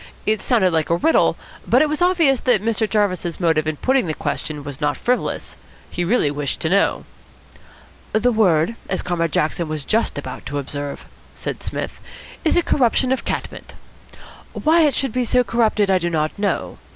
[0.25, 2.89] It sounded like a riddle, but it was obvious that Mr.
[2.89, 5.57] Jarvis's motive in putting the question was not frivolous.
[5.91, 7.05] He really wished to know.
[8.11, 11.99] "The word, as Comrade Jackson was just about to observe," said Psmith,
[12.43, 13.75] "is a corruption of cat mint.
[14.53, 16.79] Why it should be so corrupted I do not know.